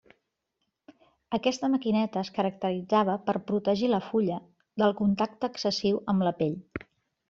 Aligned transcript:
Aquesta 1.39 1.69
maquineta 1.75 2.23
es 2.23 2.33
caracteritzava 2.39 3.19
per 3.29 3.37
protegir 3.53 3.93
la 3.95 4.03
fulla 4.09 4.43
del 4.85 5.01
contacte 5.05 5.55
excessiu 5.55 6.07
amb 6.17 6.31
la 6.31 6.39
pell. 6.45 6.63